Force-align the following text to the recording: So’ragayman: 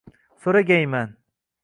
So’ragayman: 0.45 1.13